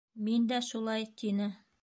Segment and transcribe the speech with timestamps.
[0.29, 1.51] —Мин дә шулай,— тине.